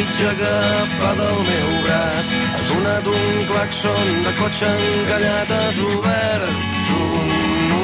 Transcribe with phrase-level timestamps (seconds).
[0.00, 2.28] mitja agafada del meu braç.
[2.54, 6.44] Ha sonat un claxon de cotxe encallat, has obert
[7.00, 7.28] un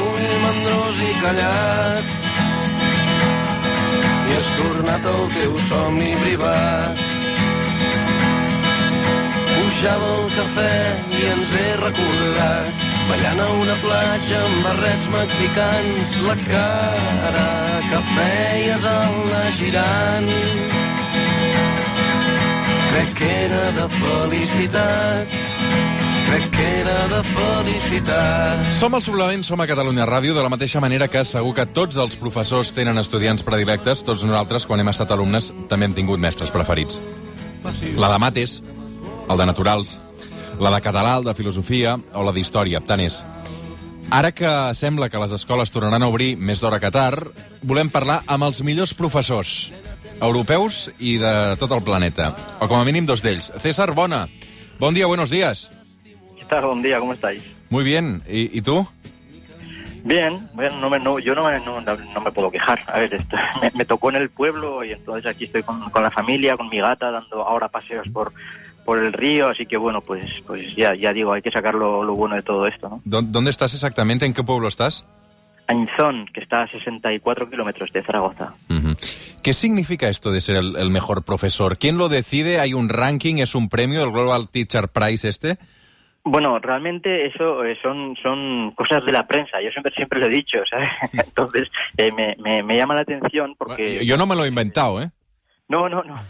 [0.01, 2.05] ull mandrós i callat.
[4.29, 7.05] I has tornat al teu somni privat.
[9.53, 10.75] Pujava el cafè
[11.19, 17.47] i ens he recordat ballant a una platja amb barrets mexicans la cara
[17.91, 20.33] que feies al anar girant
[22.97, 25.27] crec que era de felicitat
[26.27, 28.63] crec que era de felicitat.
[28.73, 31.95] Som al Suplement, som a Catalunya Ràdio, de la mateixa manera que segur que tots
[32.01, 36.51] els professors tenen estudiants predilectes, tots nosaltres, quan hem estat alumnes, també hem tingut mestres
[36.51, 36.99] preferits.
[37.95, 38.59] La de mates,
[39.29, 40.01] el de naturals,
[40.59, 43.21] la de català, el de filosofia o la d'història, tant és.
[44.09, 47.29] Ara que sembla que les escoles tornaran a obrir més d'hora que tard,
[47.61, 49.69] volem parlar amb els millors professors
[50.21, 53.51] europeus i de tot el planeta, o com a mínim dos d'ells.
[53.61, 54.27] César Bona,
[54.79, 55.69] bon dia, buenos días.
[56.37, 56.65] ¿Qué tal?
[56.65, 57.43] Buen día, ¿cómo estáis?
[57.69, 58.87] Muy bien, ¿y, y tú?
[60.03, 62.79] Bien, bueno, no me, no, yo no me, no, no me puedo quejar.
[62.87, 66.01] A ver, esto, me, me tocó en el pueblo y entonces aquí estoy con, con
[66.03, 68.31] la familia, con mi gata, dando ahora paseos por,
[68.85, 72.03] por el río, así que bueno, pues, pues ya, ya digo, hay que sacar lo,
[72.03, 73.01] lo bueno de todo esto, ¿no?
[73.03, 74.25] ¿Dó- ¿Dónde estás exactamente?
[74.25, 75.05] ¿En qué pueblo estás?
[75.67, 78.53] Añzón, que está a 64 kilómetros de Zaragoza.
[79.43, 81.77] ¿Qué significa esto de ser el, el mejor profesor?
[81.77, 82.59] ¿Quién lo decide?
[82.59, 83.35] ¿Hay un ranking?
[83.37, 84.03] ¿Es un premio?
[84.03, 85.57] ¿El Global Teacher Prize este?
[86.23, 90.29] Bueno, realmente eso eh, son, son cosas de la prensa, yo siempre siempre lo he
[90.29, 90.89] dicho, ¿sabes?
[91.13, 94.05] Entonces eh, me, me, me llama la atención porque...
[94.05, 95.09] Yo- no me lo he inventado, ¿eh?
[95.69, 96.15] No, no, no.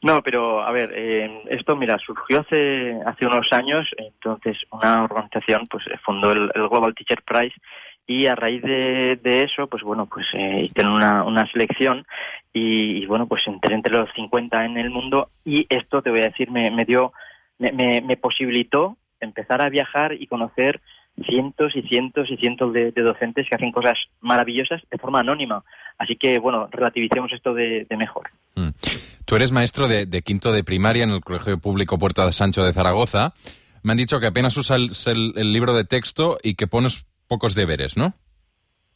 [0.00, 5.66] No, pero a ver, eh, esto, mira, surgió hace hace unos años, entonces una organización
[5.68, 7.56] pues fundó el, el Global Teacher Prize
[8.08, 12.06] y a raíz de, eso, pues bueno, pues eh, hicieron una, una selección
[12.54, 16.30] y, bueno, pues entré entre los 50 en el mundo y esto, te voy a
[16.30, 17.12] decir, me, me dio,
[17.58, 20.80] me, me, me posibilitó empezar a viajar y conocer
[21.26, 25.62] cientos y cientos y cientos de, docentes que hacen cosas maravillosas de forma anónima.
[25.98, 28.30] Así que, bueno, relativicemos esto de, mejor.
[28.54, 28.70] Mm.
[29.26, 32.72] Tú eres maestro de, quinto de primaria en el Colegio Público Puerta de Sancho de
[32.72, 33.34] Zaragoza.
[33.82, 37.96] Me han dicho que apenas usas el libro de texto y que pones pocos deberes,
[37.96, 38.14] ¿no?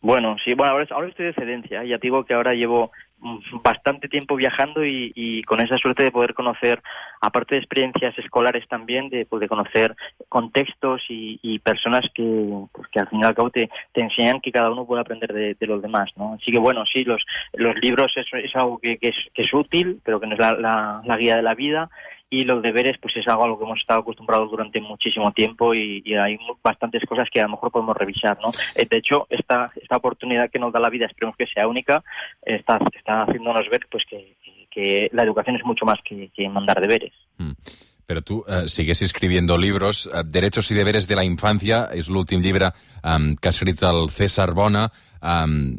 [0.03, 1.85] Bueno, sí, bueno, ahora, estoy de excedencia.
[1.85, 6.11] Ya te que ahora llevo mm, bastante tiempo viajando y, y con esa suerte de
[6.11, 6.83] poder conocer,
[7.21, 9.95] aparte de experiencias escolares también, de, pues, de conocer
[10.29, 12.25] contextos y, y personas que,
[12.73, 15.67] pues, que al fin y al cabo te, enseñan que cada uno puede aprender de,
[15.69, 16.35] los demás, ¿no?
[16.35, 17.23] Así que bueno, sí, los,
[17.53, 20.41] los libros es, es algo que, que es, que es útil, pero que no es
[20.41, 21.91] la, la guía de la vida
[22.33, 25.75] y los deberes pues es algo a lo que hemos estado acostumbrados durante muchísimo tiempo
[25.75, 29.67] y, hay bastantes cosas que a lo mejor podemos revisar no Eh, de hecho esta
[29.77, 32.03] esta oportunidad que nos da la vida esperemos que sea única
[32.43, 34.37] está está haciéndonos ver pues que,
[34.71, 37.53] que la educación es mucho más que, mandar deberes Mm.
[38.07, 40.09] Però tu eh, sigues escribiendo libros.
[40.13, 42.69] Eh, Derechos y deberes de la infancia és l'últim llibre
[43.03, 44.91] um, que ha escrit el César Bona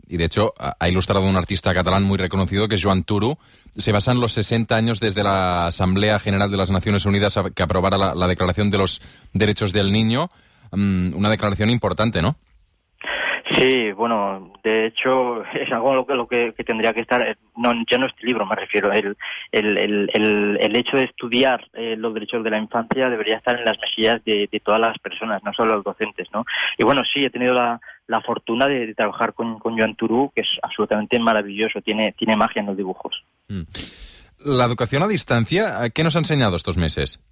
[0.08, 3.38] y de hecho ha ilustrado un artista catalán muy reconocido que es Joan Turu.
[3.76, 7.64] Se basa en los 60 años desde la Asamblea General de las Naciones Unidas que
[7.64, 9.02] aprobara la, la Declaración de los
[9.34, 10.30] Derechos del Niño.
[10.72, 12.36] Una declaración importante, ¿no?
[13.56, 17.36] Sí, bueno, de hecho es algo lo que, lo que, que tendría que estar, eh,
[17.56, 19.16] no, ya no este libro me refiero, el,
[19.52, 23.66] el, el, el, hecho de estudiar eh, los derechos de la infancia debería estar en
[23.66, 26.46] las mesillas de, de todas las personas, no solo los docentes, ¿no?
[26.78, 30.32] Y bueno, sí, he tenido la, la fortuna de, de trabajar con, con Joan Turú,
[30.36, 33.24] que es absolutamente maravilloso, tiene, tiene magia en los dibujos.
[33.48, 33.62] Mm.
[34.46, 37.24] La educación a distancia, ¿eh, ¿qué nos ha enseñado estos meses?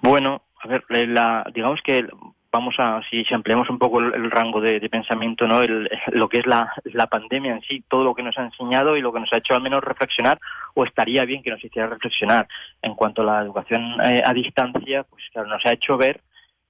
[0.00, 2.06] Bueno, a ver, la, digamos que
[2.50, 5.62] vamos a, si, si ampliamos un poco el, el rango de, de pensamiento, ¿no?
[5.62, 8.96] El- lo que es la, la pandemia en sí, todo lo que nos ha enseñado
[8.96, 10.38] y lo que nos ha hecho al menos reflexionar,
[10.74, 12.48] o estaría bien que nos hiciera reflexionar
[12.82, 16.20] en cuanto a la educación eh, a distancia, pues claro, nos ha hecho ver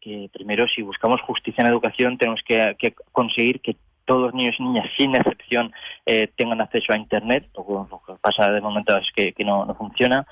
[0.07, 2.77] que primero si buscamos justicia en educación tenemos que,
[3.11, 3.75] conseguir que
[4.05, 5.73] todos niños y niñas, sin excepción,
[6.07, 7.49] eh, tengan acceso a Internet.
[7.57, 10.25] Lo, lo que pasa de momento es que, no, funciona.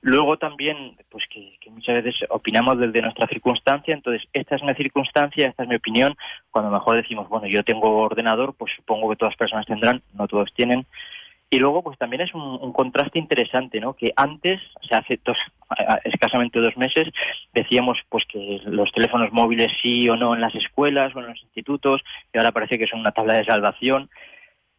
[0.00, 5.46] Luego también, pues que, muchas veces opinamos desde nuestra circunstancia, entonces esta es mi circunstancia,
[5.46, 6.16] esta es mi opinión.
[6.50, 10.26] Cuando mejor decimos, bueno, yo tengo ordenador, pues supongo que todas las personas tendrán, no
[10.26, 10.86] todos tienen.
[11.50, 13.94] Y luego, pues también es un, contraste interesante, ¿no?
[13.94, 15.38] Que antes, o sea, hace dos,
[16.04, 17.08] escasamente dos meses,
[17.54, 21.42] decíamos pues que los teléfonos móviles sí o no en las escuelas o en los
[21.42, 22.02] institutos,
[22.34, 24.10] y ahora parece que son una tabla de salvación.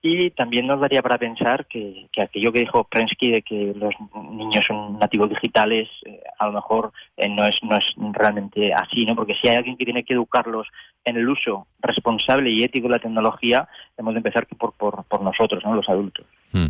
[0.01, 3.93] Y también nos daría para pensar que, que aquello que dijo Prensky de que los
[4.31, 9.05] niños son nativos digitales, eh, a lo mejor eh, no, es, no es realmente así,
[9.05, 9.13] ¿no?
[9.13, 10.67] Porque si hay alguien que tiene que educarlos
[11.03, 13.67] en el uso responsable y ético de la tecnología,
[13.97, 15.75] hemos de empezar por, por, nosotros, ¿no?
[15.75, 16.25] Los adultos.
[16.53, 16.67] Mm.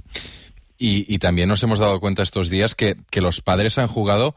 [0.79, 4.33] Y, también nos hemos dado cuenta estos días que, los padres han jugado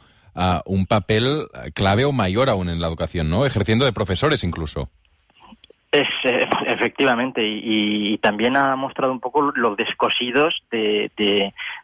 [0.67, 3.47] un papel clave o mayor aún en la educación, ¿no?
[3.47, 4.91] Ejerciendo de profesores incluso.
[5.93, 11.11] Es, eh, efectivamente, y, también ha mostrado un poco los descosidos de,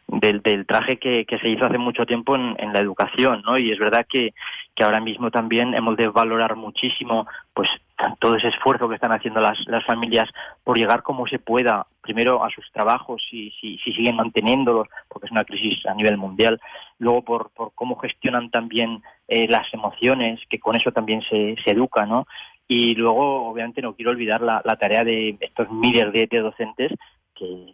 [0.07, 3.59] del, traje que, se hizo hace mucho tiempo en, la educación, ¿no?
[3.59, 4.33] Y es verdad que,
[4.75, 7.69] que, ahora mismo también hemos de valorar muchísimo, pues,
[8.17, 10.27] todo ese esfuerzo que están haciendo las, las familias
[10.63, 15.27] por llegar como se pueda, primero a sus trabajos, si, si, si siguen manteniéndolos, porque
[15.27, 16.59] es una crisis a nivel mundial,
[16.97, 21.71] luego por, por cómo gestionan también eh, las emociones, que con eso también se, se
[21.71, 22.25] educa, ¿no?
[22.71, 26.91] Y luego, obviamente, no quiero olvidar la, tarea de estos miles de, docentes
[27.33, 27.73] que,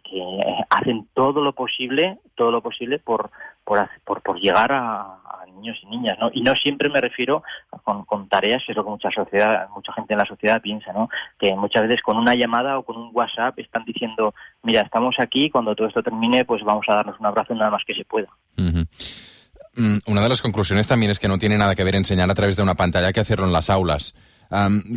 [0.70, 3.30] hacen todo lo posible, todo lo posible por,
[3.62, 5.18] por, llegar a,
[5.54, 6.30] niños y niñas, ¿no?
[6.32, 7.42] Y no siempre me refiero
[7.84, 11.10] con, tareas, que es lo que mucha sociedad, mucha gente en la sociedad piensa, ¿no?
[11.38, 15.50] Que muchas veces con una llamada o con un WhatsApp están diciendo, mira, estamos aquí,
[15.50, 18.28] cuando todo esto termine, pues vamos a darnos un abrazo nada más que se pueda.
[18.56, 22.34] Mm, una de las conclusiones también es que no tiene nada que ver enseñar a
[22.34, 24.14] través de una pantalla que hacerlo en las aulas.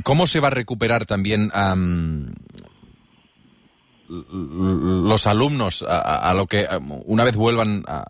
[0.03, 1.49] ¿Cómo se va a recuperar también
[4.09, 6.65] los alumnos a, lo que
[7.05, 8.05] una vez vuelvan a,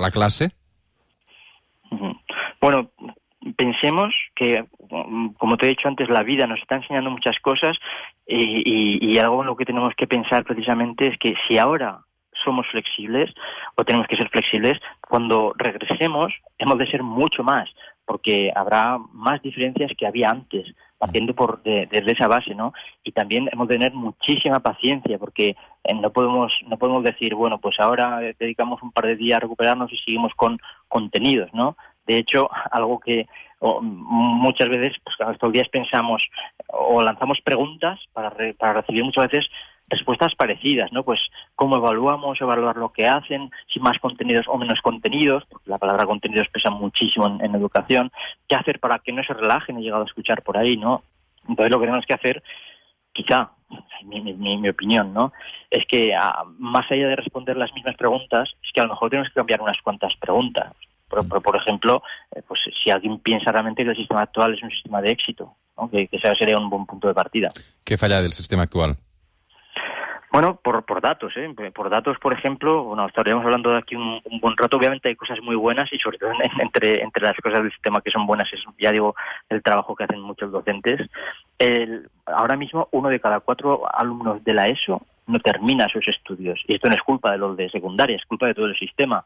[0.00, 0.50] la clase?
[2.60, 2.90] Bueno,
[3.56, 4.64] pensemos que,
[5.38, 7.76] como te he dicho antes, la vida nos está enseñando muchas cosas
[8.26, 12.00] y, y, algo en lo que tenemos que pensar precisamente es que si ahora
[12.44, 13.32] somos flexibles
[13.76, 17.68] o tenemos que ser flexibles, cuando regresemos hemos de ser mucho más,
[18.08, 20.66] porque habrá más diferencias que había antes,
[20.96, 22.72] partiendo por desde esa base, ¿no?
[23.04, 27.58] Y también hemos de tener muchísima paciencia, porque eh, no podemos no podemos decir, bueno,
[27.58, 30.58] pues ahora dedicamos un par de días a recuperarnos y seguimos con
[30.88, 31.76] contenidos, ¿no?
[32.06, 33.28] De hecho, algo que
[33.60, 36.22] muchas veces, pues estos días pensamos
[36.68, 39.50] o lanzamos preguntas para, para recibir muchas veces
[39.88, 41.02] respuestas parecidas, ¿no?
[41.02, 41.20] Pues
[41.54, 46.06] cómo evaluamos, evaluar lo que hacen, si más contenidos o menos contenidos, porque la palabra
[46.06, 48.10] contenidos pesa muchísimo en, educación,
[48.48, 51.02] qué hacer para que no se relajen, he llegado a escuchar por ahí, ¿no?
[51.48, 52.42] Entonces lo que tenemos que hacer,
[53.12, 53.50] quizá,
[54.04, 55.32] mi, mi, opinión, ¿no?
[55.70, 56.14] Es que
[56.58, 59.62] más allá de responder las mismas preguntas, es que a lo mejor tenemos que cambiar
[59.62, 60.72] unas cuantas preguntas.
[61.08, 62.02] Por, por, ejemplo,
[62.36, 65.54] eh, pues si alguien piensa realmente que el sistema actual es un sistema de éxito,
[65.90, 67.48] que, que sería un buen punto de partida.
[67.82, 68.98] ¿Qué falla del sistema actual?
[70.30, 71.48] Bueno, por, por datos, ¿eh?
[71.74, 74.76] Por datos, por ejemplo, bueno, estaríamos hablando de aquí un, buen rato.
[74.76, 78.10] Obviamente hay cosas muy buenas y sobre todo entre, entre las cosas del sistema que
[78.10, 79.14] son buenas es, ya digo,
[79.48, 81.00] el trabajo que hacen muchos docentes.
[81.58, 86.60] El, ahora mismo uno de cada cuatro alumnos de la ESO no termina sus estudios.
[86.66, 89.24] Y esto no es culpa de los de secundaria, es culpa de todo el sistema.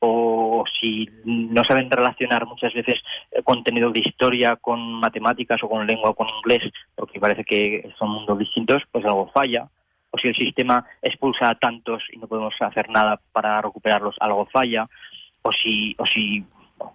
[0.00, 2.96] O si no saben relacionar muchas veces
[3.30, 7.88] el contenido de historia con matemáticas o con lengua o con inglés, porque parece que
[7.98, 9.68] son mundos distintos, pues algo falla
[10.14, 14.46] o si el sistema expulsa a tantos y no podemos hacer nada para recuperarlos, algo
[14.46, 14.86] falla,
[15.42, 16.44] o si, o si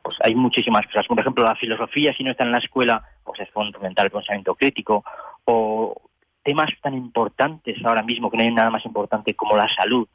[0.01, 1.05] pues hay muchísimas cosas.
[1.05, 4.55] Por ejemplo, la filosofía, si no está en la escuela, pues es fundamental el pensamiento
[4.55, 5.03] crítico,
[5.43, 6.01] o
[6.43, 10.07] temas tan importantes ahora mismo, que no hay nada más importante como la salud,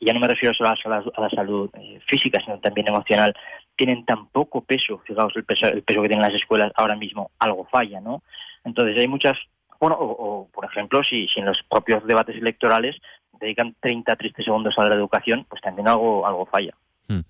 [0.00, 3.32] y ya no me refiero solo a la, salud eh, física, sino también emocional,
[3.76, 7.30] tienen tan poco peso, fijaos el peso, el peso que tienen las escuelas ahora mismo,
[7.38, 8.24] algo falla, ¿no?
[8.64, 9.38] Entonces hay muchas
[9.80, 12.96] bueno, o, por ejemplo, si, si, en los propios debates electorales
[13.40, 16.74] dedican 30 tristes segundos a la educación, pues también algo, algo falla.
[17.08, 17.20] Hmm.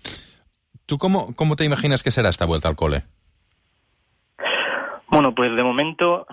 [0.85, 3.03] ¿Tú cómo, cómo te imaginas que será esta vuelta al cole?
[5.11, 6.25] Bueno, pues de momento,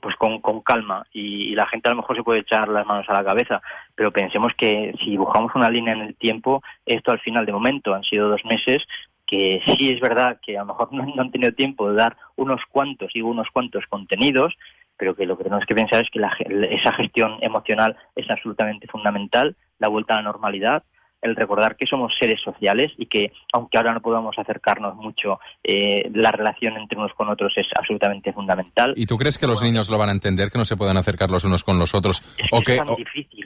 [0.00, 3.08] pues con, con calma y, la gente a lo mejor se puede echar las manos
[3.08, 3.60] a la cabeza,
[3.96, 7.94] pero pensemos que si dibujamos una línea en el tiempo, esto al final de momento
[7.94, 8.82] han sido dos meses
[9.26, 12.16] que sí es verdad que a lo mejor no, no han tenido tiempo de dar
[12.36, 14.54] unos cuantos y unos cuantos contenidos,
[14.96, 16.20] pero que lo que tenemos que pensar es que
[16.74, 20.84] esa gestión emocional es absolutamente fundamental, la vuelta a la normalidad,
[21.22, 26.10] el recordar que somos seres sociales y que, aunque ahora no podamos acercarnos mucho, eh,
[26.12, 28.92] la relación entre unos con otros es absolutamente fundamental.
[28.96, 31.30] ¿Y tú crees que los niños lo van a entender, que no se pueden acercar
[31.30, 32.22] los unos con los otros?
[32.50, 32.80] o que,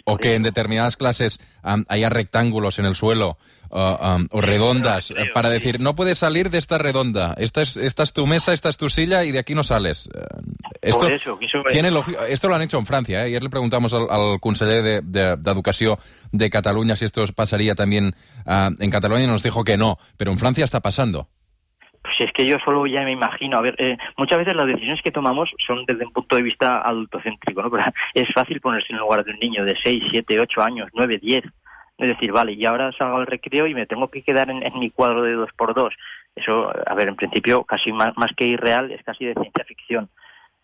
[0.05, 3.37] o, que en determinadas clases haya rectángulos en el suelo
[3.69, 8.27] o redondas para decir, no puedes salir de esta redonda, esta es, esta es tu
[8.27, 10.09] mesa, esta es tu silla y de aquí no sales.
[10.87, 11.39] Esto,
[11.71, 11.91] tiene
[12.29, 13.21] esto lo han hecho en Francia.
[13.21, 13.27] ¿eh?
[13.27, 15.97] Ayer le preguntamos al, al conseller de, de, de Educación
[16.33, 18.15] de Cataluña si esto pasaría también
[18.47, 21.29] uh, en Cataluña y nos dijo que no, pero en Francia está pasando.
[22.07, 25.03] Pues es que yo solo ya me imagino, a ver, eh, muchas veces las decisiones
[25.03, 27.71] que tomamos son desde un punto de vista adultocéntrico, ¿no?
[27.73, 30.89] Pero es fácil ponerse en el lugar de un niño de 6, 7, 8 años,
[30.95, 31.45] 9, 10.
[31.99, 34.79] Es decir, vale, y ahora salgo al recreo y me tengo que quedar en, en
[34.79, 35.93] mi cuadro de 2 por 2
[36.37, 40.09] Eso, a ver, en principio, casi más, más que irreal, es casi de ciencia ficción.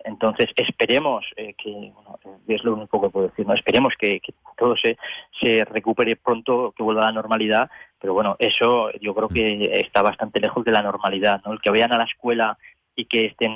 [0.05, 3.55] Entonces, esperemos eh, que, bueno, es lo único que puedo decir, ¿no?
[3.55, 4.21] Esperemos que,
[4.59, 4.97] todo se,
[5.41, 10.03] se recupere pronto, que vuelva a la normalidad, pero bueno, eso yo creo que está
[10.03, 11.53] bastante lejos de la normalidad, ¿no?
[11.53, 12.59] El que vayan a la escuela
[12.95, 13.53] y que estén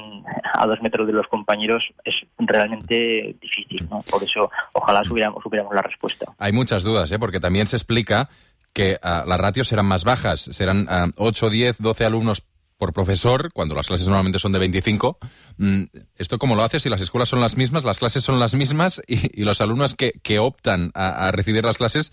[0.55, 4.01] a dos metros de los compañeros es realmente difícil, ¿no?
[4.11, 6.27] Por eso, ojalá supiéramos, supiéramos la respuesta.
[6.39, 7.19] Hay muchas dudas, ¿eh?
[7.19, 8.29] Porque también se explica
[8.73, 12.45] que uh, las ratios serán más bajas, serán uh, 8, 10, 12 alumnos
[12.79, 15.19] por profesor, cuando las clases normalmente son de 25.
[15.59, 15.85] Mm,
[16.19, 16.81] ¿Esto cómo lo hace?
[16.81, 19.95] Si las escuelas son las mismas, las clases son las mismas y, y los alumnos
[19.95, 22.13] que, que optan a, a, recibir las clases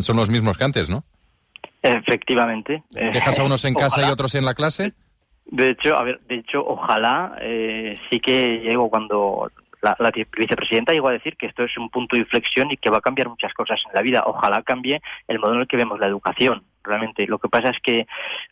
[0.00, 1.04] son los mismos que antes, ¿no?
[1.82, 2.82] Efectivamente.
[2.90, 4.08] ¿Dejas a unos en casa ojalá.
[4.08, 4.92] y otros en la clase?
[5.46, 9.50] De hecho, a ver, de hecho, ojalá eh, sí que llego cuando
[9.82, 12.90] la, la, vicepresidenta llegó a decir que esto es un punto de inflexión y que
[12.90, 14.22] va a cambiar muchas cosas en la vida.
[14.26, 17.26] Ojalá cambie el modo en el que vemos la educación, realmente.
[17.26, 18.06] Lo que pasa es que,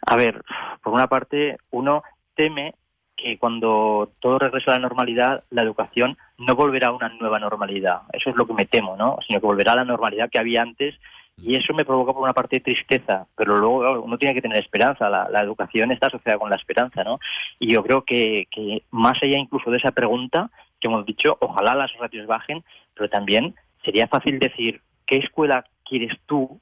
[0.06, 0.42] a ver,
[0.82, 2.02] por una parte, uno
[2.34, 2.74] teme
[3.16, 8.02] que cuando todo regrese a la normalidad, la educación no volverá a una nueva normalidad.
[8.12, 9.18] Eso es lo que me temo, ¿no?
[9.26, 10.94] Sino que volverá a la normalidad que había antes
[11.42, 15.08] y eso me provoca por una parte tristeza, pero luego uno tiene que tener esperanza,
[15.08, 17.18] la, la, educación está asociada con la esperanza, ¿no?
[17.58, 21.74] Y yo creo que, que más allá incluso de esa pregunta que hemos dicho, ojalá
[21.74, 22.62] las ratios bajen,
[22.94, 26.60] pero también sería fácil decir qué escuela quieres tú,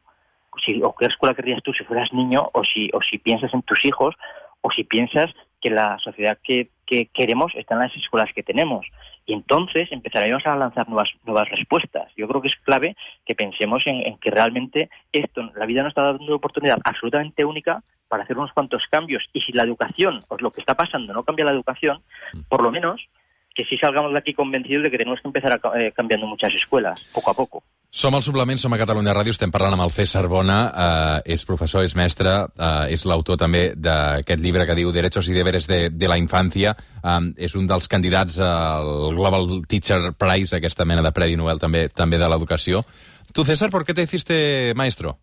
[0.64, 3.62] si, o qué escuela querrías tú si fueras niño, o si, o si piensas en
[3.62, 4.14] tus hijos,
[4.60, 8.86] o si piensas que la sociedad que, que queremos está en las escuelas que tenemos.
[9.26, 12.12] Y entonces empezaremos a lanzar nuevas, nuevas respuestas.
[12.16, 12.96] Yo creo que es clave
[13.26, 17.44] que pensemos en, en que realmente esto, la vida nos está dando una oportunidad absolutamente
[17.44, 19.24] única para hacer unos cuantos cambios.
[19.32, 22.02] Y si la educación, o lo que está pasando, no cambia la educación,
[22.48, 23.08] por lo menos
[23.54, 26.54] que sí salgamos de aquí convencidos de que tenemos que empezar a, eh, cambiando muchas
[26.54, 27.64] escuelas, poco a poco.
[27.90, 31.45] Som al Suplement, som a Catalunya Ràdio, estem parlant amb el César Bona, eh, és
[31.49, 35.88] professor, és mestre, eh, és l'autor també d'aquest llibre que diu Derechos y deberes de,
[35.88, 41.12] de la infància, eh, és un dels candidats al Global Teacher Prize, aquesta mena de
[41.16, 42.85] Premi Nobel també també de l'educació.
[43.33, 45.16] Tu, César, ¿por qué te hiciste maestro?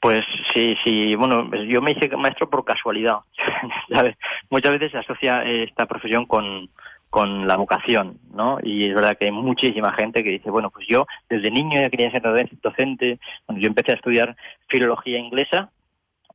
[0.00, 0.24] Pues
[0.54, 3.18] sí, sí, bueno, yo me hice maestro por casualidad.
[3.92, 4.16] ¿sabes?
[4.48, 6.70] Muchas veces se asocia esta profesión con,
[7.10, 8.58] con la vocación, ¿no?
[8.62, 11.90] Y es verdad que hay muchísima gente que dice, bueno, pues yo desde niño ya
[11.90, 12.22] quería ser
[12.62, 14.36] docente, bueno, yo empecé a estudiar
[14.68, 15.70] filología inglesa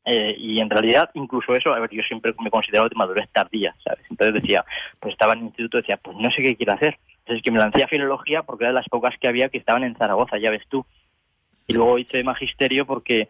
[0.04, 3.30] eh, y en realidad incluso eso, a ver, yo siempre me he considerado de madurez
[3.32, 4.04] tardía, ¿sabes?
[4.10, 4.66] Entonces decía,
[5.00, 6.98] pues estaba en el instituto, decía, pues no sé qué quiero hacer.
[7.20, 9.84] Entonces que me lancé a filología porque era de las pocas que había que estaban
[9.84, 10.86] en Zaragoza, ya ves tú.
[11.68, 13.30] Y luego hice magisterio porque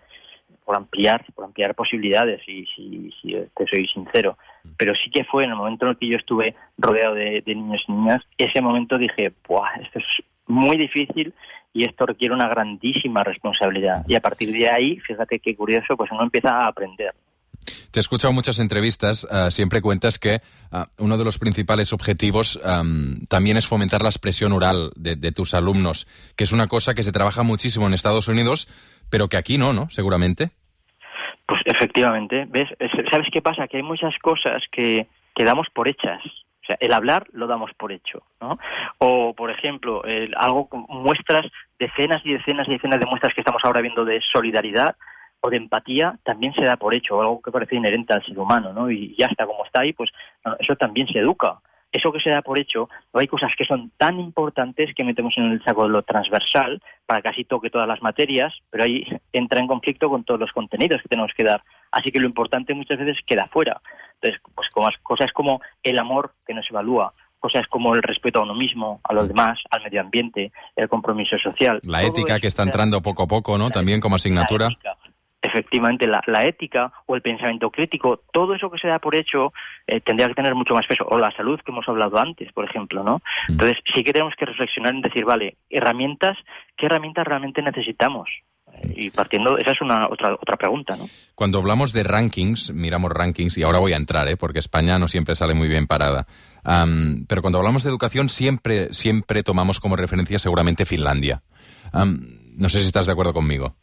[0.66, 4.38] por ampliar, por ampliar posibilidades, y si, si te soy sincero.
[4.78, 7.56] Pero sí que fue en el momento en el que yo estuve rodeado de, de
[7.56, 10.06] niños y niñas, ese momento dije, Buah, esto es
[10.48, 11.34] muy difícil
[11.74, 14.04] y esto requiere una grandísima responsabilidad.
[14.08, 17.14] Y a partir de ahí, fíjate qué curioso, pues uno empieza a aprender.
[17.92, 20.42] Te he escuchado muchas entrevistas, uh, siempre cuentas que
[20.72, 25.32] uh, uno de los principales objetivos um, también es fomentar la expresión oral de, de,
[25.32, 28.68] tus alumnos, que es una cosa que se trabaja muchísimo en Estados Unidos,
[29.12, 29.90] pero que aquí no, ¿no?
[29.90, 30.50] Seguramente.
[31.46, 32.70] Pues efectivamente, ¿ves?
[33.12, 33.68] ¿Sabes qué pasa?
[33.68, 36.24] Que hay muchas cosas que, que damos por hechas.
[36.26, 38.58] O sea, el hablar lo damos por hecho, ¿no?
[39.00, 41.46] O, por ejemplo, el, algo muestras,
[41.78, 44.96] decenas y decenas y decenas de muestras que estamos ahora viendo de solidaridad,
[45.42, 48.72] o de empatía también se da por hecho, algo que parece inherente al ser humano,
[48.74, 48.90] ¿no?
[48.90, 50.12] Y ya está como está ahí, pues
[50.60, 51.60] eso también se educa.
[51.92, 55.52] Eso que se da por hecho, hay cosas que son tan importantes que metemos en
[55.52, 59.60] el saco de lo transversal para que así toque todas las materias, pero ahí entra
[59.60, 61.62] en conflicto con todos los contenidos que tenemos que dar.
[61.92, 63.82] Así que lo importante muchas veces queda fuera.
[64.16, 68.40] Entonces, pues como cosas como el amor que no se evalúa, cosas como el respeto
[68.40, 71.80] a uno mismo, a los demás, al medio ambiente, el compromiso social.
[71.84, 73.70] La ética que está entrando poco a poco, ¿no?
[73.72, 74.70] También como asignatura
[75.52, 79.54] efectivamente la, la, ética o el pensamiento crítico, todo eso que se da por hecho
[79.88, 81.06] eh, tendría que tener mucho más peso.
[81.10, 83.22] O la salud que hemos hablado antes, por ejemplo, ¿no?
[83.48, 83.54] Mm.
[83.54, 86.38] Entonces sí que tenemos que reflexionar en decir, vale, herramientas,
[86.78, 88.30] ¿qué herramientas realmente necesitamos?
[88.96, 91.06] Y partiendo, esa es una otra otra pregunta, ¿no?
[91.36, 94.38] Cuando hablamos de rankings, miramos rankings, y ahora voy a entrar, ¿eh?
[94.38, 96.26] porque España no siempre sale muy bien parada.
[96.64, 101.44] Um, pero cuando hablamos de educación, siempre, siempre tomamos como referencia seguramente Finlandia.
[101.94, 102.20] Um,
[102.58, 103.76] no sé si estás de acuerdo conmigo.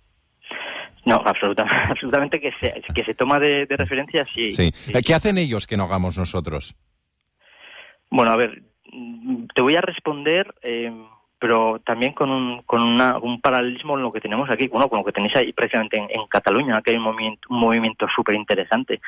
[1.09, 4.71] No, absolutamente, absolutamente que se, que se toma de, de referencia, sí, sí.
[4.75, 4.93] sí.
[4.93, 6.77] ¿Qué hacen ellos que no hagamos nosotros?
[8.11, 8.62] Bueno, a ver,
[9.55, 10.93] te voy a responder, eh,
[11.38, 14.99] pero también con, un, con una, un paralelismo en lo que tenemos aquí, bueno, con
[14.99, 18.35] lo que tenéis ahí precisamente en, en Cataluña, que hay un movimiento, un movimiento súper
[18.35, 19.00] interesante.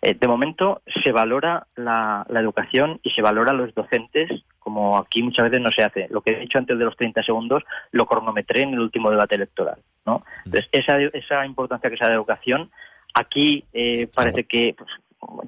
[0.00, 4.30] Eh, de momento se valora la, la educación y se valora a los docentes
[4.68, 6.06] como aquí muchas veces no se hace.
[6.10, 9.34] Lo que he dicho antes de los 30 segundos lo cronometré en el último debate
[9.34, 9.78] electoral.
[10.08, 10.24] ¿No?
[10.46, 12.70] Entonces, esa, esa importancia que se da de educación,
[13.14, 14.90] aquí eh, parece que pues,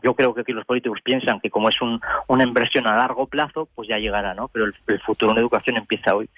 [0.03, 3.27] yo creo que aquí los políticos piensan que como es un, una inversión a largo
[3.27, 4.49] plazo, pues ya llegará, ¿no?
[4.49, 6.29] Pero el, futuro en educación empieza hoy.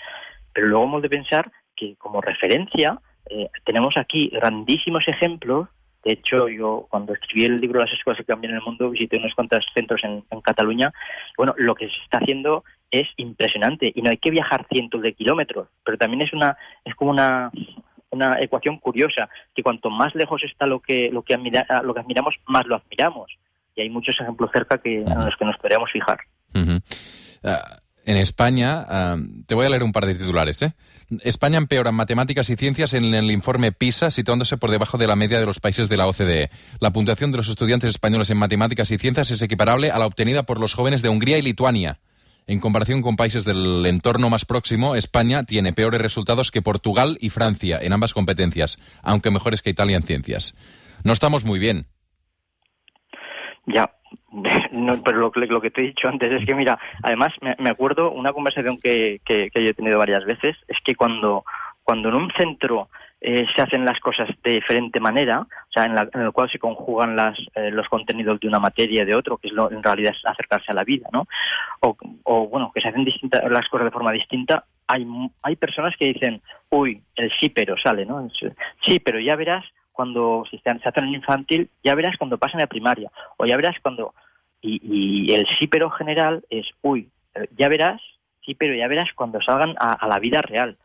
[0.53, 5.69] Pero luego hemos de pensar que como referencia eh, tenemos aquí grandísimos ejemplos.
[6.05, 9.35] De hecho, yo cuando escribí el libro Las escuelas que cambian el mundo visité unos
[9.35, 10.93] cuantos centros en, en Cataluña.
[11.37, 15.15] Bueno, lo que se está haciendo es impresionante y no hay que viajar cientos de
[15.15, 17.51] kilómetros, pero también es una es como una
[18.13, 21.35] una ecuación curiosa, que cuanto más lejos está lo que, lo que,
[21.83, 23.33] lo que admiramos, más lo admiramos.
[23.75, 26.19] Y hay muchos ejemplos cerca que, en los que nos podríamos fijar.
[27.43, 27.65] Ah,
[28.05, 29.17] en España, ah,
[29.47, 30.61] te voy a leer un par de titulares.
[30.61, 30.75] ¿eh?
[31.23, 35.17] España empeora en matemáticas y ciencias en el informe PISA, situándose por debajo de la
[35.17, 36.51] media de los países de la OCDE.
[36.81, 40.43] La puntuación de los estudiantes españoles en matemáticas y ciencias es equiparable a la obtenida
[40.43, 41.99] por los jóvenes de Hungría y Lituania.
[42.47, 47.31] En comparación con países del entorno más próximo, España tiene peores resultados que Portugal y
[47.31, 50.55] Francia en ambas competencias, aunque mejores que Italia en ciencias.
[51.05, 51.87] No estamos muy bien.
[53.67, 53.93] Ya,
[55.05, 58.77] pero lo, que te he dicho antes es que, mira, además me, acuerdo una conversación
[58.83, 61.45] que, que, que, yo he tenido varias veces, es que cuando,
[61.83, 62.89] cuando en un centro
[63.25, 66.59] eh, se hacen las cosas de diferente manera, o sea, en, la, el cual se
[66.59, 69.81] conjugan las, eh, los contenidos de una materia y de otro, que es lo, en
[69.81, 71.29] realidad es acercarse a la vida, ¿no?
[72.25, 74.65] O, bueno, que se hacen distintas, las cosas de forma distinta.
[74.89, 75.07] Hay,
[75.43, 78.29] hay personas que dicen, uy, el sí pero sale, ¿no?
[78.85, 82.67] Sí, pero ya verás cuando se, se hacen en infantil, ya verás cuando pasen a
[82.67, 84.15] primaria, o ya verás cuando...
[84.65, 87.09] Y, el sí pero general es, uy,
[87.57, 88.01] ya verás,
[88.45, 90.77] sí, pero ya verás cuando salgan a la vida real.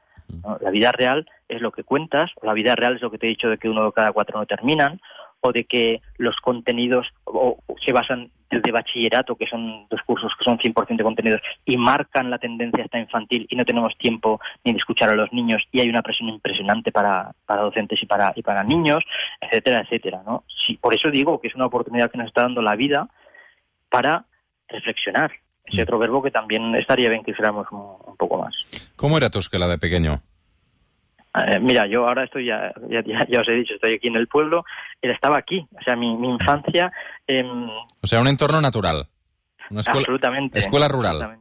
[0.62, 3.29] La vida real es lo que cuentas, la vida real es lo que te he
[3.29, 5.00] dicho de que uno de cada cuatro no terminan,
[5.41, 10.46] o de que los contenidos o, se basan desde bachillerato, que son dos cursos que
[10.46, 14.72] son 100% de contenidos, y marcan la tendencia hasta infantil y no tenemos tiempo ni
[14.72, 18.31] de escuchar a los niños y hay una presión impresionante para, para docentes y para,
[18.36, 19.03] y para niños,
[19.41, 20.22] etcétera, etcétera.
[20.25, 20.43] ¿no?
[20.65, 23.10] Sí, por eso digo que es una oportunidad que nos está dando la vida
[23.89, 24.25] para
[24.69, 25.31] reflexionar,
[25.67, 28.55] ese otro verbo que también estaría bien que hiciéramos un, poco más.
[28.95, 30.21] ¿Cómo era tu escuela de pequeño?
[31.47, 34.63] Eh, mira, yo ahora estoy, ya, ya, os he dicho, estoy aquí en el pueblo,
[35.01, 36.91] él estaba aquí, o sea, mi, infancia...
[38.01, 39.08] o sea, un entorno natural.
[39.69, 40.58] Una escuela, absolutamente.
[40.58, 41.39] Escuela rural.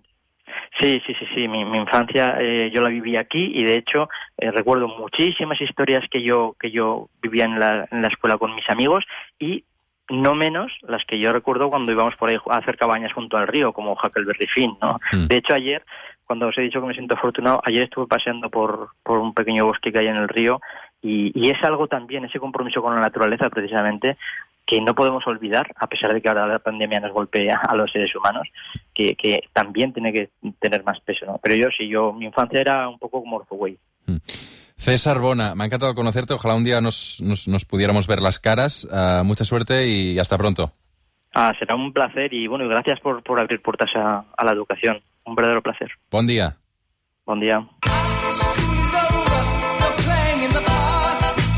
[0.81, 1.49] Sí, sí, sí, sí.
[1.49, 6.23] Mi, infancia eh, yo la viví aquí y de hecho eh, recuerdo muchísimas historias que
[6.23, 9.05] yo que yo vivía en la, en la escuela con mis amigos
[9.39, 9.65] y
[10.09, 13.49] no menos las que yo recuerdo cuando íbamos por ahí a hacer cabañas junto al
[13.49, 14.99] río, como Huckleberry Finn, ¿no?
[15.13, 15.27] Mm.
[15.27, 15.85] De hecho, ayer,
[16.25, 19.67] cuando os he dicho que me siento afortunado, ayer estuve paseando por, por un pequeño
[19.67, 20.61] bosque que hay en el río
[21.03, 24.17] y, y es algo también, ese compromiso con la naturaleza, precisamente,
[24.67, 27.91] que no podemos olvidar, a pesar de que ahora la pandemia nos golpea a los
[27.93, 28.49] seres humanos,
[28.93, 31.39] que, que también tiene que tener más peso, ¿no?
[31.41, 33.79] Pero yo sí, yo, mi infancia era un poco como Orthoway.
[34.07, 34.17] Mm.
[34.77, 36.35] César Bona, me ha encantado conocerte.
[36.35, 38.87] Ojalá un día nos, nos, pudiéramos ver las caras.
[38.91, 40.73] Uh, mucha suerte y hasta pronto.
[41.35, 45.01] Ah, será un placer y bueno, gracias por, por abrir puertas a, a la educación.
[45.25, 45.91] Un verdadero placer.
[46.11, 46.57] Bon dia.
[47.27, 47.67] Bon dia.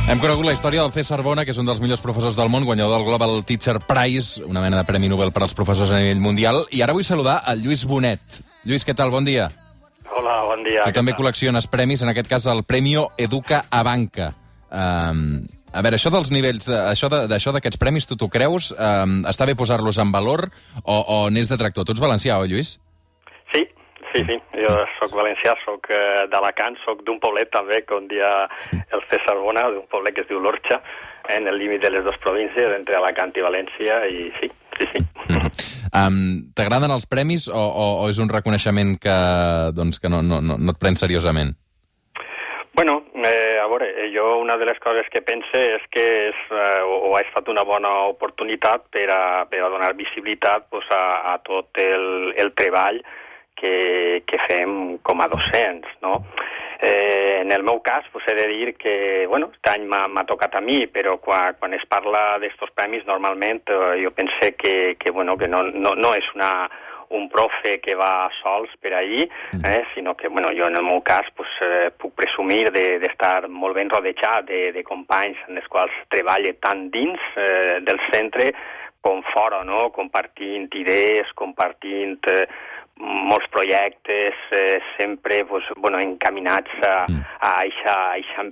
[0.08, 2.64] Hem conegut la història del César Bona, que és un dels millors professors del món,
[2.64, 6.22] guanyador del Global Teacher Prize, una mena de Premi Nobel per als professors a nivell
[6.24, 6.62] mundial.
[6.72, 8.38] I ara vull saludar el Lluís Bonet.
[8.64, 9.12] Lluís, què tal?
[9.12, 9.50] Bon dia.
[10.18, 10.82] Hola, bon dia.
[10.82, 14.32] Tu també col·lecciones premis, en aquest cas el Premio Educa a Banca.
[14.66, 18.72] Um, a veure, això dels nivells, això d'això d'aquests premis, tu t'ho creus?
[18.74, 20.48] Um, està bé posar-los en valor
[20.82, 21.86] o, o n'és detractor?
[21.86, 22.74] Tu ets valencià, oi, Lluís?
[23.54, 23.62] Sí,
[24.10, 24.40] sí, sí.
[24.58, 28.34] Jo sóc valencià, sóc uh, d'Alacant, sóc d'un poblet també, com dia
[28.74, 30.82] el César Bona, d'un poblet que es diu l'Orxa,
[31.30, 34.50] en el límit de les dues províncies, entre Alacant i València, i sí,
[34.80, 35.06] sí, sí.
[35.28, 35.77] Mm -hmm.
[35.92, 39.16] Um, T'agraden els premis o, o, o és un reconeixement que,
[39.76, 41.54] doncs, que no, no, no, et pren seriosament?
[42.78, 46.42] Bueno, eh, a veure, eh, jo una de les coses que pense és que és,
[46.52, 51.32] eh, o ha estat una bona oportunitat per a, per a donar visibilitat pues, a,
[51.32, 53.02] a tot el, el treball
[53.58, 56.20] que, que fem com a docents, no?
[56.80, 60.54] Eh, en el meu cas, pues, he de dir que, bueno, aquest any m'ha tocat
[60.54, 65.10] a mi, però quan, quan es parla d'estos premis, normalment eh, jo pense que, que,
[65.10, 66.68] bueno, que no, no, no és una,
[67.10, 69.64] un profe que va sols per ahir, mm.
[69.64, 73.52] eh, sinó que bueno, jo en el meu cas pues, eh, puc presumir d'estar de,
[73.52, 78.52] molt ben rodejat de, de companys en els quals treballe tant dins eh, del centre
[79.00, 79.88] com fora, no?
[79.94, 82.44] compartint idees, compartint eh,
[82.98, 87.20] molts projectes eh, sempre pues, bueno, encaminats a, mm.
[87.40, 88.48] a aquesta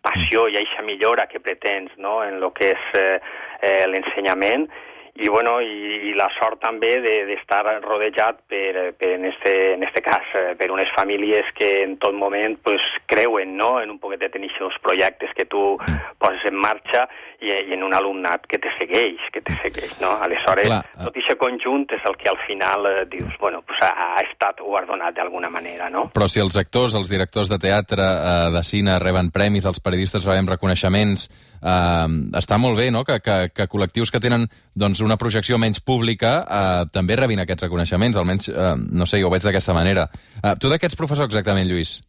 [0.00, 2.20] passió i a aquesta millora que pretens no?
[2.24, 3.18] en el que és eh,
[3.60, 4.68] eh, l'ensenyament
[5.14, 9.82] i, bueno, i, i la sort també d'estar de, rodejat per, per en, este, en
[9.82, 13.80] este cas, eh, per unes famílies que en tot moment pues, creuen no?
[13.80, 15.74] en un poquet en aquests projectes que tu
[16.18, 17.06] poses en marxa
[17.40, 20.12] i, i en un alumnat que te segueix, que te segueix, no?
[20.22, 20.80] Aleshores, Clar.
[20.84, 21.04] Eh.
[21.04, 24.60] tot aquest conjunt és el que al final eh, dius, bueno, pues ha, ha estat
[24.60, 26.08] guardonat d'alguna manera, no?
[26.14, 30.28] Però si els actors, els directors de teatre, eh, de cine reben premis, els periodistes
[30.28, 31.28] rebem reconeixements,
[31.62, 32.08] eh,
[32.40, 33.04] està molt bé no?
[33.04, 37.68] que, que, que col·lectius que tenen doncs, una projecció menys pública eh, també rebin aquests
[37.68, 40.08] reconeixements, almenys, eh, no sé, jo ho veig d'aquesta manera.
[40.42, 42.00] Eh, tu d'aquests professors exactament, Lluís?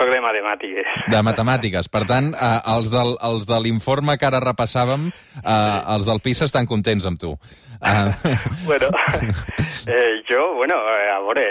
[0.00, 0.92] Sóc de matemàtiques.
[1.12, 1.88] De matemàtiques.
[1.92, 5.10] Per tant, eh, els, del, els de l'informe que ara repassàvem,
[5.42, 7.34] eh, els del PISA estan contents amb tu.
[7.80, 8.08] Uh...
[8.68, 8.88] bueno,
[9.88, 11.44] eh, jo, bueno, a veure,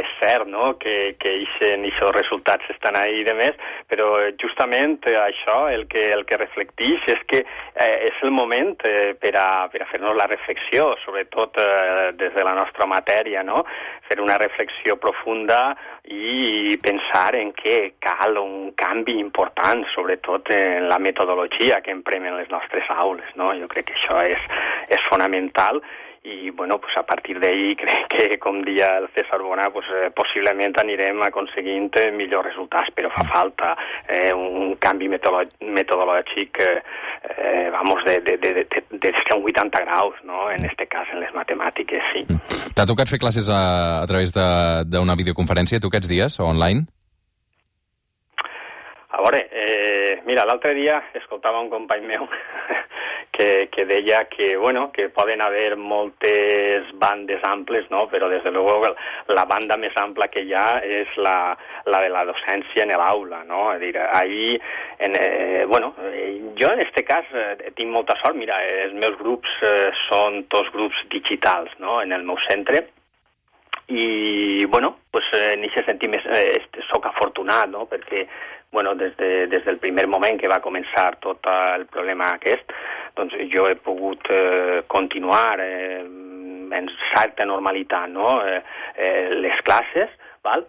[0.00, 3.56] és cert, no?, que, que ixen, ixos resultats estan ahí de més,
[3.88, 4.08] però
[4.40, 9.34] justament això el que, el que reflectix és que eh, és el moment eh, per
[9.36, 13.64] a, per a fer-nos la reflexió, sobretot eh, des de la nostra matèria, no?,
[14.08, 15.74] fer una reflexió profunda
[16.08, 22.36] i pensar en què cal un canvi important, sobretot en la metodologia que emprem en
[22.40, 23.30] les nostres aules.
[23.36, 23.52] No?
[23.58, 24.50] Jo crec que això és,
[24.92, 25.82] és fonamental
[26.26, 30.10] i bueno, pues a partir d'ahir crec que, com dia el César Bona, pues, eh,
[30.10, 33.74] possiblement anirem aconseguint eh, millors resultats, però fa falta
[34.08, 36.82] eh, un canvi metodològic eh,
[37.36, 40.50] eh, vamos, de, de, de, de, de 180 graus, no?
[40.50, 42.26] en este cas, en les matemàtiques, sí.
[42.74, 46.88] T'ha tocat fer classes a, a través d'una videoconferència, tu aquests dies, o online?
[49.16, 52.26] A veure, eh, mira, l'altre dia escoltava un company meu
[53.36, 58.06] que, que deia que, bueno, que poden haver moltes bandes amples, no?
[58.12, 58.92] però des de luego
[59.28, 61.56] la banda més ampla que hi ha és la,
[61.88, 63.40] la de la docència en l'aula.
[63.48, 63.70] No?
[63.72, 64.60] És dir, ahir,
[64.98, 65.94] en, eh, bueno,
[66.60, 70.68] jo en aquest cas eh, tinc molta sort, mira, els meus grups eh, són tots
[70.76, 72.02] grups digitals no?
[72.04, 72.84] en el meu centre,
[73.88, 77.84] i bueno, pues, en aquest sentit eh, soc afortunat, no?
[77.86, 78.24] perquè
[78.72, 82.72] bueno, des, de, des del primer moment que va començar tot el problema aquest,
[83.16, 86.02] doncs jo he pogut eh, continuar eh,
[86.76, 88.40] en certa normalitat no?
[88.44, 88.62] eh,
[88.96, 90.12] eh, les classes,
[90.44, 90.66] val?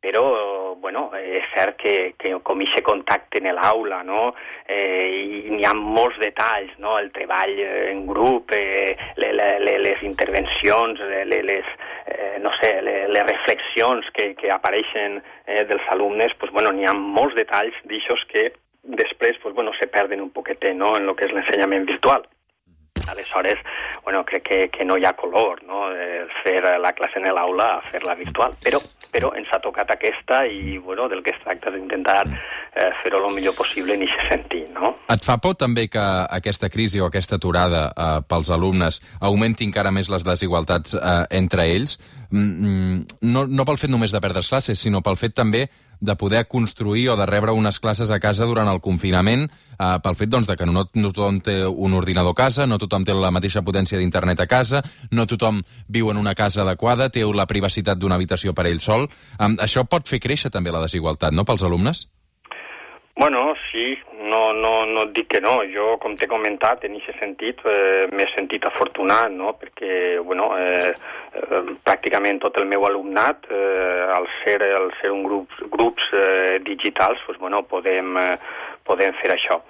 [0.00, 4.30] Però bueno, és cert que, que com aquest contacte en l'aula, no?
[4.64, 6.96] eh, hi ha molts detalls, no?
[6.98, 11.70] el treball en grup, eh, le, le, les intervencions, les, les,
[12.06, 16.88] eh, no sé, les, les reflexions que, que apareixen eh, dels alumnes, pues, bueno, n'hi
[16.88, 18.48] ha molts detalls d'aixòs que
[18.96, 20.94] després pues, bueno, se perden un poquetet no?
[20.96, 22.24] en el que és l'ensenyament virtual.
[23.10, 23.58] Aleshores,
[24.04, 25.88] bueno, crec que, que no hi ha color, no?,
[26.44, 28.80] fer la classe en l'aula a fer-la virtual, però,
[29.12, 33.34] però ens ha tocat aquesta i, bueno, del que es tracta d'intentar eh, fer-ho el
[33.34, 34.94] millor possible en aquest sentit, no?
[35.12, 36.06] Et fa por també que
[36.40, 41.66] aquesta crisi o aquesta aturada eh, pels alumnes augmenti encara més les desigualtats eh, entre
[41.74, 41.98] ells?
[42.30, 45.68] Mm, mm, no, no pel fet només de perdre classes, sinó pel fet també
[46.00, 50.16] de poder construir o de rebre unes classes a casa durant el confinament, eh, pel
[50.16, 53.14] fet doncs, de que no, no tothom té un ordinador a casa, no tothom té
[53.14, 57.46] la mateixa potència d'internet a casa, no tothom viu en una casa adequada, té la
[57.50, 59.10] privacitat d'una habitació per ell sol.
[59.38, 62.06] Eh, això pot fer créixer també la desigualtat, no?, pels alumnes?
[63.20, 63.98] Bueno, sí,
[64.30, 65.58] no, no, no et dic que no.
[65.68, 69.52] Jo, com t'he comentat, en aquest sentit eh, m'he sentit afortunat, no?
[69.60, 69.90] perquè
[70.24, 70.94] bueno, eh,
[71.36, 76.62] eh, pràcticament tot el meu alumnat, eh, al, ser, al ser un grup, grups eh,
[76.64, 78.38] digitals, pues, bueno, podem, eh,
[78.86, 79.60] podem fer això.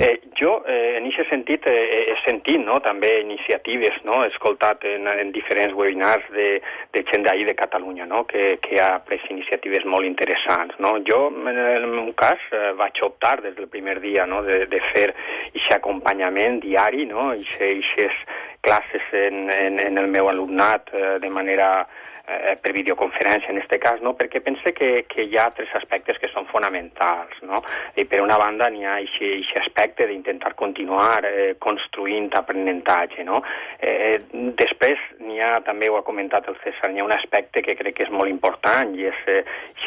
[0.00, 4.84] Eh, jo, eh, en aquest sentit, eh, he sentit no, també iniciatives, no, he escoltat
[4.88, 6.48] en, en diferents webinars de,
[6.96, 10.78] de gent d'ahir de Catalunya, no, que, que ha pres iniciatives molt interessants.
[10.80, 10.96] No.
[11.04, 14.80] Jo, en el meu cas, eh, vaig optar des del primer dia no, de, de
[14.92, 18.16] fer aquest acompanyament diari, no, aquestes
[18.64, 21.86] classes en, en, en el meu alumnat eh, de manera
[22.26, 24.14] eh, per videoconferència en aquest cas, no?
[24.18, 27.36] perquè pense que, que hi ha tres aspectes que són fonamentals.
[27.44, 27.60] No?
[28.00, 33.26] I per una banda n'hi ha aquest aspecte d'intentar continuar eh, construint aprenentatge.
[33.28, 33.42] No?
[33.78, 34.18] Eh,
[34.58, 37.98] després n'hi ha, també ho ha comentat el César, n'hi ha un aspecte que crec
[37.98, 39.42] que és molt important i és eh,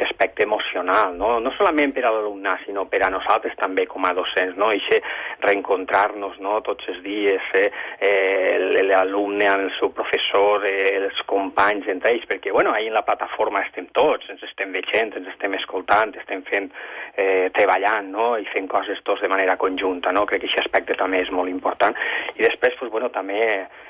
[0.08, 1.40] aspecte emocional, no?
[1.40, 4.70] no solament per a l'alumnat, sinó per a nosaltres també com a docents, no?
[4.72, 5.02] I
[5.44, 6.60] reencontrar-nos no?
[6.66, 7.70] tots els dies, eh,
[8.02, 12.98] eh, l'alumne amb el seu professor, eh, els companys entre ells, perquè bueno, ahir en
[12.98, 16.70] la plataforma estem tots, ens estem veient, ens estem escoltant, estem fent,
[17.16, 18.28] eh, treballant no?
[18.38, 20.12] i fent coses tots de manera conjunta.
[20.12, 20.26] No?
[20.28, 21.96] Crec que aquest aspecte també és molt important.
[22.36, 23.42] I després, pues, bueno, també,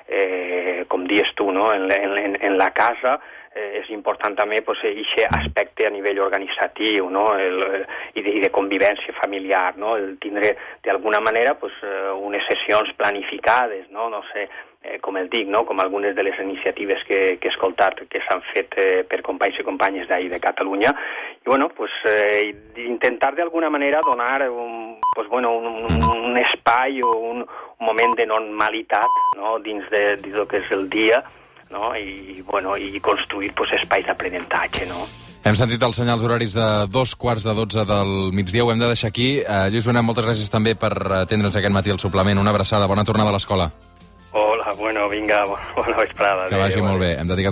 [0.08, 1.72] eh, com dius tu, no?
[1.74, 3.18] en, en, en la casa,
[3.58, 7.28] eh, és important també pues, aquest aspecte a nivell organitzatiu no?
[7.40, 9.96] el, el, i, de, i de convivència familiar, no?
[9.98, 10.54] el tindre
[10.86, 14.48] d'alguna manera pues, eh, unes sessions planificades, no, no sé,
[14.84, 15.66] eh, com el dic, no?
[15.66, 19.60] com algunes de les iniciatives que, que he escoltat que s'han fet eh, per companys
[19.60, 20.94] i companyes d'ahir de Catalunya,
[21.42, 22.54] i bueno, pues, eh,
[22.86, 28.26] intentar d'alguna manera donar un, pues, bueno, un, un espai o un, un moment de
[28.26, 29.58] normalitat no?
[29.60, 31.24] dins, de, dins del que és el dia,
[31.70, 31.94] no?
[31.96, 35.08] I, bueno, i construir pues, espais d'aprenentatge, no?
[35.48, 38.90] Hem sentit els senyals horaris de dos quarts de dotze del migdia, ho hem de
[38.90, 39.30] deixar aquí.
[39.46, 42.42] Uh, Lluís Bonet, moltes gràcies també per atendre'ns aquest matí al suplement.
[42.42, 43.70] Una abraçada, bona tornada a l'escola.
[44.32, 46.48] Hola, bueno, vinga, bona vesprada.
[46.48, 47.14] Que vagi molt bé.
[47.18, 47.46] Hem dedicat